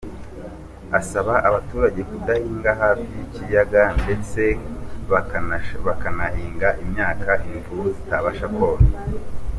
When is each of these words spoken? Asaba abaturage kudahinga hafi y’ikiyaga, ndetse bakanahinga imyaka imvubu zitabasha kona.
Asaba 0.99 1.33
abaturage 1.47 2.01
kudahinga 2.09 2.71
hafi 2.81 3.05
y’ikiyaga, 3.15 3.83
ndetse 4.03 4.41
bakanahinga 5.91 6.69
imyaka 6.83 7.31
imvubu 7.49 7.85
zitabasha 7.97 8.45
kona. 8.55 8.87